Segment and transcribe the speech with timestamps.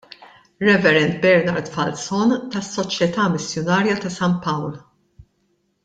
[0.67, 0.85] Rev.
[1.25, 4.75] Bernard Falzon tas-Soċjeta' Missjunarja ta' San Pawl.